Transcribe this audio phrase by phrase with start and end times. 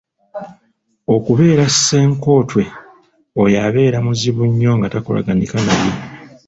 [1.15, 2.63] Okubeera Ssenkotwe;
[3.43, 5.91] oyo abeera muzibu nnyo nga takolaganika naye.